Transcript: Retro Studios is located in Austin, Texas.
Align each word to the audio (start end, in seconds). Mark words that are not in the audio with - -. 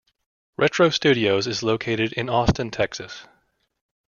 Retro 0.57 0.89
Studios 0.89 1.45
is 1.45 1.61
located 1.61 2.11
in 2.13 2.27
Austin, 2.27 2.71
Texas. 2.71 3.27